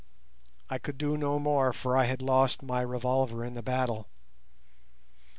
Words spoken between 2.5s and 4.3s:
my revolver in the battle.